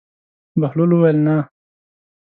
بهلول 0.59 0.89
وویل: 0.93 1.17
نه. 1.25 1.35